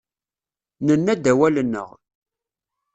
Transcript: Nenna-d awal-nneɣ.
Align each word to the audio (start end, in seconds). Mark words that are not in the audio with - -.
Nenna-d 0.85 1.25
awal-nneɣ. 1.31 1.89